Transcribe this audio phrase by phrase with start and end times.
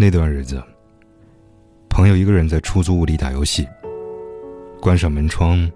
[0.00, 0.62] 那段日子，
[1.90, 3.68] 朋友一个人在出租屋里打游戏，
[4.80, 5.70] 关上门窗，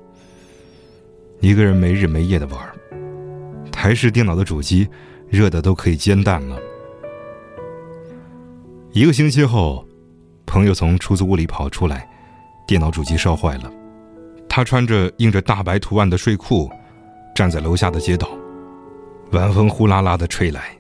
[1.40, 2.58] 一个人没日没夜的玩
[3.71, 4.88] 台式电脑的主机
[5.29, 6.58] 热的都可以煎蛋了。
[8.92, 9.87] 一个星期后，
[10.47, 12.09] 朋友从出租屋里跑出来，
[12.67, 13.71] 电脑主机烧坏了，
[14.49, 16.70] 他穿着印着大白图案的睡裤，
[17.34, 18.27] 站在楼下的街道，
[19.33, 20.75] 晚风呼啦啦的吹来，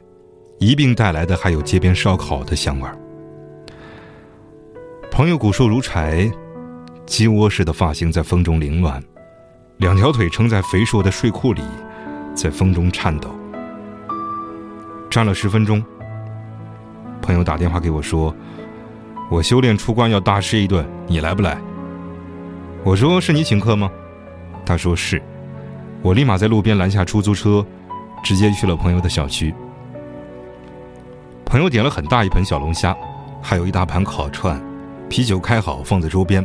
[0.60, 2.98] 一并带来的还有街边烧烤的香味儿。
[5.14, 6.28] 朋友骨瘦如柴，
[7.06, 9.00] 鸡窝似的发型在风中凌乱，
[9.76, 11.62] 两条腿撑在肥硕的睡裤里，
[12.34, 13.32] 在风中颤抖。
[15.08, 15.80] 站了十分钟，
[17.22, 18.34] 朋友打电话给我说
[19.30, 21.56] ：“我修炼出关要大吃一顿，你来不来？”
[22.82, 23.88] 我说：“是你请客吗？”
[24.66, 25.22] 他说：“是。”
[26.02, 27.64] 我立马在路边拦下出租车，
[28.24, 29.54] 直接去了朋友的小区。
[31.44, 32.96] 朋友点了很大一盆小龙虾，
[33.40, 34.60] 还有一大盘烤串。
[35.14, 36.44] 啤酒开好，放在桌边。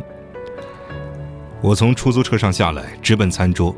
[1.60, 3.74] 我从出租车上下来，直奔餐桌。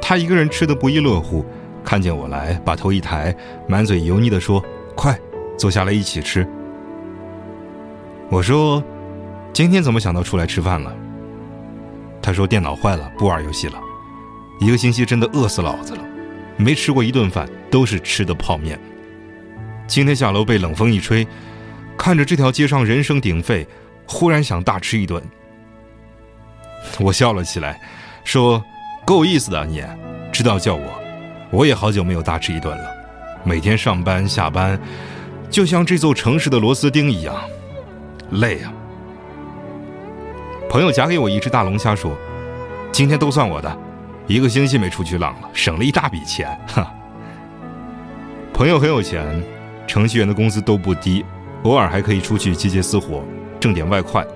[0.00, 1.44] 他一个人吃得不亦乐乎，
[1.84, 3.36] 看见我来，把头一抬，
[3.68, 4.64] 满嘴油腻地说
[4.96, 5.14] ：“快，
[5.58, 6.48] 坐下来一起吃。”
[8.32, 8.82] 我说
[9.52, 10.96] ：“今天怎么想到出来吃饭了？”
[12.22, 13.78] 他说：“电脑坏了，不玩游戏了。
[14.58, 16.02] 一个星期真的饿死老子了，
[16.56, 18.80] 没吃过一顿饭，都是吃的泡面。
[19.86, 21.28] 今天下楼被冷风一吹。”
[21.94, 23.64] 看着这条街上人声鼎沸，
[24.12, 25.22] 忽然想大吃一顿。
[27.00, 27.80] 我笑了起来，
[28.24, 28.62] 说
[29.06, 29.82] ：“够意思的你，
[30.30, 31.00] 知道叫我，
[31.50, 32.90] 我也好久没有大吃一顿了。
[33.42, 34.78] 每天上班下班，
[35.48, 37.34] 就像这座城市的螺丝钉一样，
[38.32, 38.72] 累啊。”
[40.68, 42.16] 朋友夹给我一只大龙虾，说
[42.92, 43.78] ：“今天都算我的，
[44.26, 46.92] 一个星期没出去浪了，省了一大笔钱。”哈。
[48.52, 49.42] 朋友很有钱，
[49.86, 51.24] 程序员的工资都不低。
[51.62, 53.24] 偶尔还可以出去接接私活，
[53.62, 54.26] 挣点外快，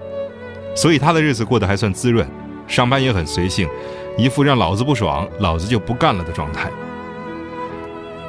[0.77, 2.25] 所以他的日子过得还算滋润，
[2.69, 3.69] 上班也很随性，
[4.17, 6.71] 一副让老子不爽，老子就不干了的状态。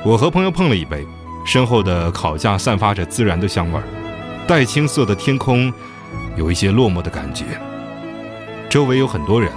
[0.04, 1.06] 我和朋友碰了一杯，
[1.46, 3.84] 身后的烤架散发着自然的香味儿，
[4.48, 5.72] 带青色的天空，
[6.36, 7.46] 有一些落寞的感觉。
[8.68, 9.52] 周围有很多人，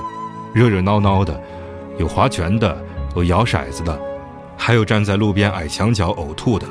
[0.53, 1.43] 热热闹闹的，
[1.97, 2.77] 有划拳的，
[3.17, 3.99] 有摇骰子的，
[4.59, 6.67] 还有站在路边矮墙角呕吐的。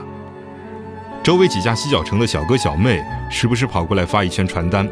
[1.29, 4.89] 周围几家洗脚城的小哥小妹时不时跑过来发一圈传单，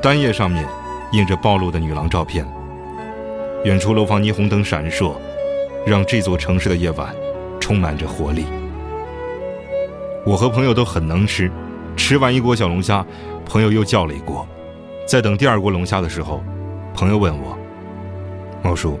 [0.00, 0.64] 单页上面
[1.10, 2.46] 印着暴露的女郎照片。
[3.64, 5.16] 远处楼房霓虹灯闪烁，
[5.84, 7.12] 让这座城市的夜晚
[7.58, 8.44] 充满着活力。
[10.24, 11.50] 我和朋友都很能吃，
[11.96, 13.04] 吃完一锅小龙虾，
[13.44, 14.46] 朋友又叫了一锅。
[15.04, 16.44] 在等第二锅龙虾的时候，
[16.94, 17.58] 朋友问我
[18.62, 19.00] ：“毛叔，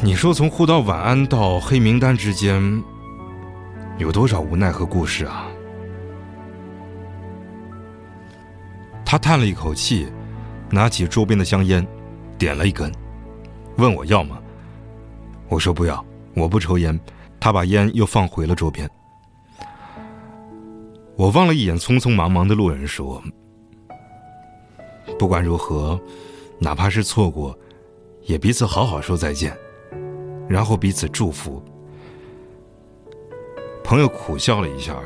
[0.00, 2.80] 你说从互道晚安到黑名单之间？”
[3.98, 5.46] 有多少无奈和故事啊！
[9.04, 10.10] 他叹了一口气，
[10.70, 11.86] 拿起桌边的香烟，
[12.38, 12.90] 点了一根，
[13.76, 14.40] 问我要吗？
[15.48, 16.04] 我说不要，
[16.34, 16.98] 我不抽烟。
[17.38, 18.88] 他把烟又放回了桌边。
[21.16, 23.22] 我望了一眼匆匆忙忙的路人，说
[25.18, 26.00] ：“不管如何，
[26.58, 27.56] 哪怕是错过，
[28.22, 29.56] 也彼此好好说再见，
[30.48, 31.62] 然后彼此祝福。”
[33.92, 34.96] 朋友苦笑了一下，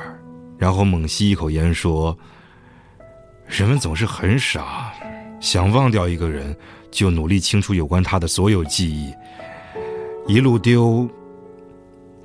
[0.56, 2.16] 然后猛吸一口烟，说
[3.44, 4.92] ：“人们总是很傻，
[5.40, 6.56] 想忘掉一个人，
[6.88, 9.12] 就努力清除有关他的所有记忆，
[10.32, 11.10] 一路丢，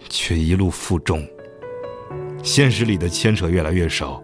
[0.08, 1.28] 却一路负重。
[2.44, 4.22] 现实里的牵扯越来越少，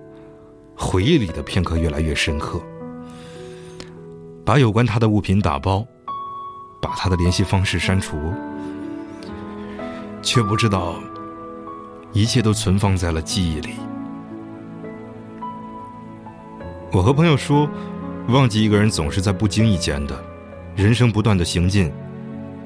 [0.76, 2.62] 回忆里的片刻越来越深刻。
[4.46, 5.84] 把有关他的物品打包，
[6.80, 8.16] 把他的联系方式删除，
[10.22, 10.94] 却不知道。”
[12.18, 13.76] 一切都存放在了记忆里。
[16.92, 17.70] 我和朋友说，
[18.30, 20.20] 忘记一个人总是在不经意间的，
[20.76, 21.94] 人生不断的行进，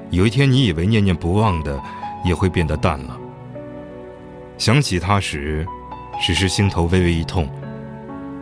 [0.08, 1.78] 有一天你以为念念不忘的，
[2.24, 3.20] 也会变得淡了。
[4.56, 5.66] 想起他时，
[6.22, 7.46] 只是心头微微一痛，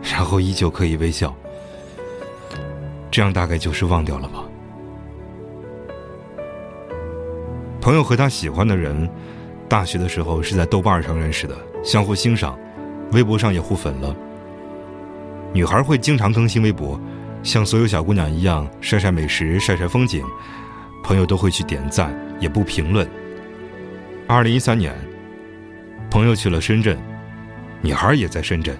[0.01, 1.35] 然后依旧可以微笑。
[3.11, 4.45] 这样大概就是忘掉了吧。
[7.81, 9.09] 朋友和他喜欢的人。
[9.71, 12.59] 大学的时候是在豆瓣上认识的，相互欣赏，
[13.13, 14.13] 微博上也互粉了。
[15.53, 16.99] 女孩会经常更新微博，
[17.41, 20.25] 像所有小姑娘一样晒晒美食、晒晒风景，
[21.05, 23.09] 朋友都会去点赞，也不评论。
[24.27, 24.93] 二零一三年，
[26.09, 26.99] 朋友去了深圳，
[27.79, 28.77] 女孩也在深圳，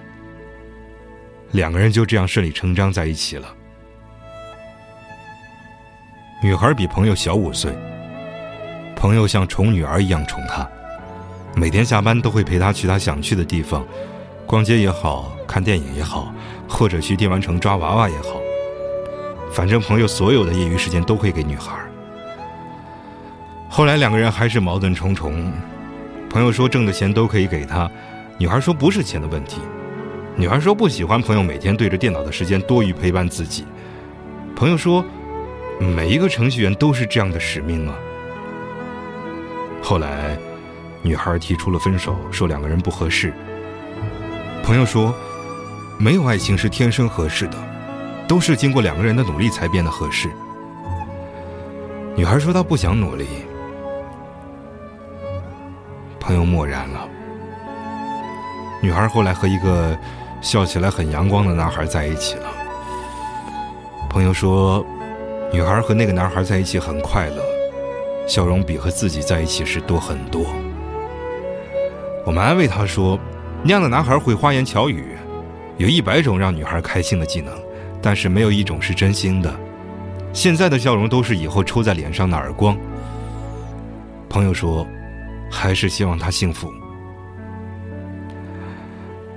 [1.52, 3.48] 两个人就这样顺理成章在一起了。
[6.42, 7.72] 女孩比朋友小五岁，
[8.94, 10.68] 朋友像宠女儿一样宠她。
[11.54, 13.84] 每天下班都会陪他去他想去的地方，
[14.46, 16.34] 逛街也好看电影也好，
[16.68, 18.40] 或者去电玩城抓娃娃也好，
[19.52, 21.72] 反正朋友所有的业余时间都会给女孩。
[23.68, 25.52] 后来两个人还是矛盾重重，
[26.28, 27.90] 朋友说挣的钱都可以给他，
[28.38, 29.60] 女孩说不是钱的问题，
[30.36, 33.64] 女孩说不喜欢朋友每天对着电脑的时间多于陪伴自己，
[34.56, 35.04] 朋友说
[35.78, 37.94] 每一个程序员都是这样的使命啊。
[39.82, 40.38] 后来，
[41.02, 43.32] 女孩提出了分手，说两个人不合适。
[44.62, 45.12] 朋友说，
[45.98, 47.56] 没有爱情是天生合适的，
[48.28, 50.30] 都是经过两个人的努力才变得合适。
[52.14, 53.26] 女孩说她不想努力。
[56.20, 57.08] 朋友默然了。
[58.80, 59.98] 女孩后来和一个
[60.40, 62.48] 笑起来很阳光的男孩在一起了。
[64.08, 64.86] 朋友说，
[65.52, 67.42] 女孩和那个男孩在一起很快乐。
[68.28, 70.46] 笑容比和自己在一起时多很多。
[72.24, 73.18] 我们安慰他说
[73.64, 75.16] ：“那样的男孩会花言巧语，
[75.76, 77.52] 有一百种让女孩开心的技能，
[78.00, 79.52] 但是没有一种是真心的。
[80.32, 82.78] 现在的笑容都是以后抽在脸上的耳光。”
[84.30, 84.86] 朋友说
[85.50, 86.72] ：“还是希望他幸福。”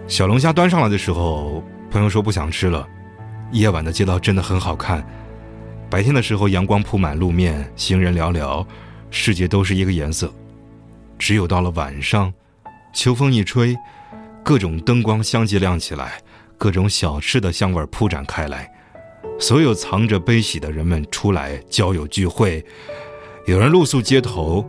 [0.07, 2.87] 小龙虾端上来的时候，朋友说不想吃了。
[3.51, 5.03] 夜晚的街道真的很好看。
[5.89, 8.63] 白天的时候，阳光铺满路面，行人寥寥，
[9.09, 10.31] 世界都是一个颜色。
[11.17, 12.31] 只有到了晚上，
[12.95, 13.77] 秋风一吹，
[14.41, 16.19] 各种灯光相继亮起来，
[16.57, 18.71] 各种小吃的香味铺展开来，
[19.37, 22.65] 所有藏着悲喜的人们出来交友聚会，
[23.45, 24.65] 有人露宿街头，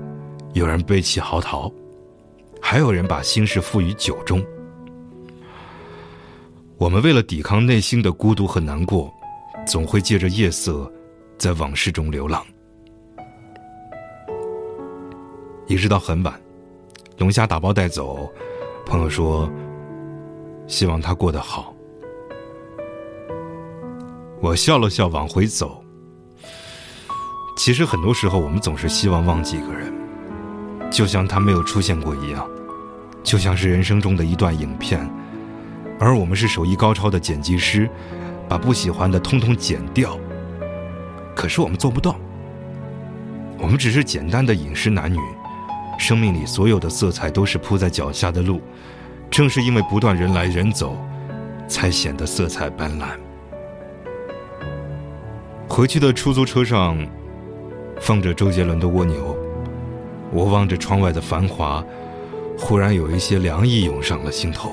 [0.53, 1.73] 有人悲泣嚎啕，
[2.61, 4.45] 还有人把心事付于酒中。
[6.77, 9.11] 我们为了抵抗内心的孤独和难过，
[9.67, 10.93] 总会借着夜色。
[11.39, 12.43] 在往事中流浪，
[15.67, 16.41] 一直到很晚，
[17.19, 18.31] 龙虾打包带走。
[18.85, 19.51] 朋友说
[20.69, 21.75] ：“希望他过得好。”
[24.41, 25.83] 我笑了笑，往回走。
[27.57, 29.93] 其实很多时候，我们总是希望忘记一个人，
[30.91, 32.47] 就像他没有出现过一样，
[33.23, 35.11] 就像是人生中的一段影片，
[35.99, 37.89] 而我们是手艺高超的剪辑师，
[38.47, 40.19] 把不喜欢的通通剪掉。
[41.35, 42.15] 可是我们做不到，
[43.59, 45.19] 我们只是简单的饮食男女，
[45.99, 48.61] 生命里所有的色彩都是铺在脚下的路，
[49.31, 50.97] 正是因为不断人来人走，
[51.67, 53.09] 才显得色彩斑斓。
[55.69, 56.97] 回去的出租车上，
[58.01, 59.17] 放着周杰伦的《蜗牛》，
[60.33, 61.85] 我望着窗外的繁华，
[62.59, 64.73] 忽然有一些凉意涌上了心头。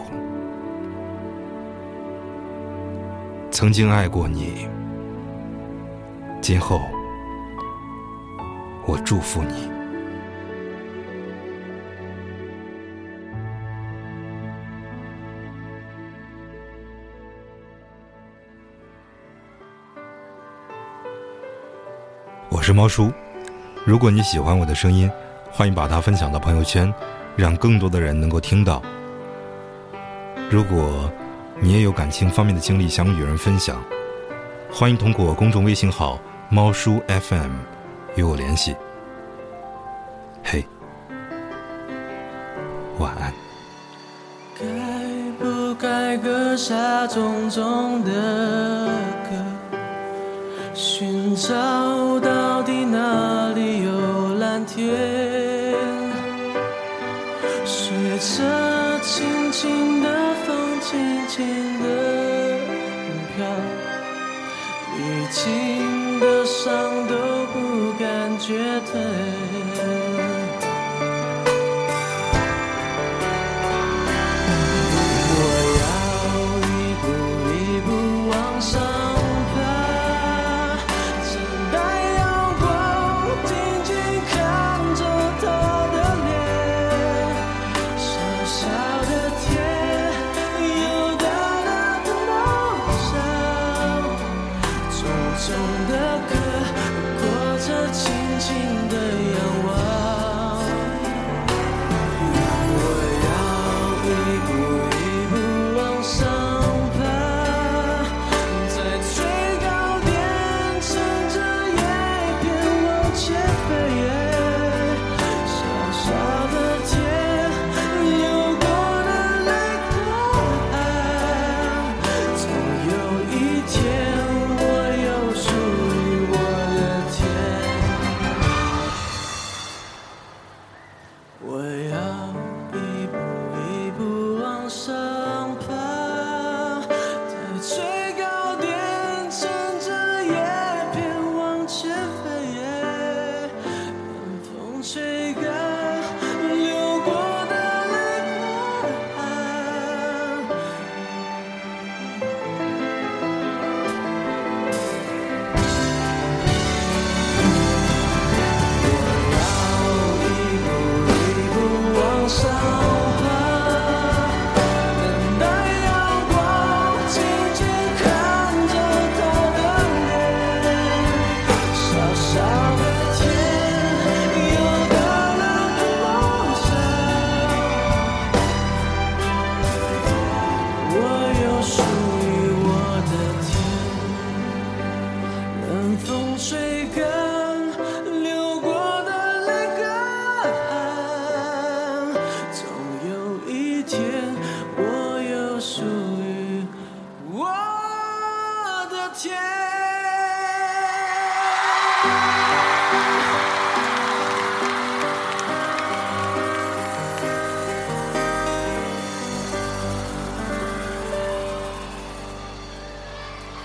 [3.49, 4.67] 曾经爱过你。
[6.41, 6.81] 今后，
[8.85, 9.82] 我祝福你。
[22.73, 23.11] 猫叔，
[23.85, 25.09] 如果你喜欢我的声音，
[25.51, 26.91] 欢迎把它分享到朋友圈，
[27.35, 28.81] 让更多的人能够听到。
[30.49, 31.11] 如果
[31.59, 33.79] 你也有感情方面的经历想与人分享，
[34.71, 36.19] 欢迎通过公众微信号。
[36.49, 37.51] 猫叔 FM，
[38.15, 38.75] 与我联系。
[40.43, 40.63] 嘿，
[42.99, 43.33] 晚安。
[44.59, 44.65] 该
[45.39, 48.11] 不该割下重重的
[49.23, 49.31] 歌？
[50.75, 52.29] 寻找到
[58.25, 60.07] 这轻轻的
[60.45, 61.45] 风，轻轻
[61.83, 62.57] 的
[63.35, 63.45] 飘，
[64.97, 66.03] 已经。
[66.23, 67.15] 的伤都
[67.47, 69.42] 不感觉疼。
[98.51, 98.82] 的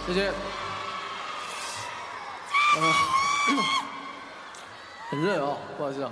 [0.08, 0.28] 谢谢。
[0.28, 0.32] 啊，
[5.10, 6.10] 很热哦，不好意思啊。